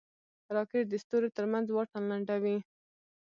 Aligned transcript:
راکټ 0.55 0.85
د 0.89 0.93
ستورو 1.03 1.33
ترمنځ 1.37 1.67
واټن 1.71 2.03
لنډوي 2.11 2.57